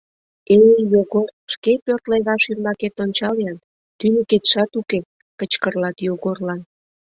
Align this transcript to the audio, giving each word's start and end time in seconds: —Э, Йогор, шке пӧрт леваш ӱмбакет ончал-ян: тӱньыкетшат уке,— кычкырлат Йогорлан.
—Э, 0.55 0.57
Йогор, 0.93 1.29
шке 1.53 1.73
пӧрт 1.83 2.03
леваш 2.11 2.43
ӱмбакет 2.51 2.93
ончал-ян: 3.03 3.57
тӱньыкетшат 3.97 4.71
уке,— 4.79 4.99
кычкырлат 5.39 5.97
Йогорлан. 6.07 6.59